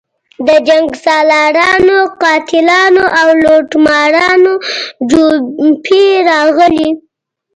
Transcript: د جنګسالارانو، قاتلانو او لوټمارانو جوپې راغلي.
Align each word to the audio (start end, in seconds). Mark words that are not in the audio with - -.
د 0.47 0.49
جنګسالارانو، 0.67 1.97
قاتلانو 2.23 3.03
او 3.19 3.27
لوټمارانو 3.43 4.53
جوپې 5.09 6.05
راغلي. 6.29 6.89